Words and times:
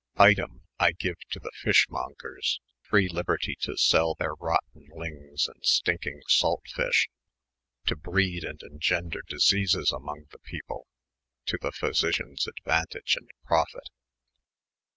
Item, 0.17 0.63
I 0.79 0.93
gene 0.93 1.13
to 1.29 1.39
the 1.39 1.51
FishmoDgers, 1.63 2.57
free 2.81 3.07
libertee 3.07 3.55
to 3.59 3.77
sell 3.77 4.15
their 4.15 4.33
rotten 4.33 4.87
lyngea 4.97 5.35
& 5.47 5.47
atinkyng 5.61 6.21
satteiysh, 6.27 7.05
to 7.85 7.95
breede 7.95 8.43
& 8.43 8.43
engendre 8.65 9.21
diseases 9.27 9.91
among 9.91 10.25
the 10.31 10.39
people, 10.39 10.87
to 11.45 11.59
the 11.61 11.69
phiBicions 11.71 12.47
advaunt^e 12.47 13.27
& 13.33 13.45
proffit. 13.47 13.89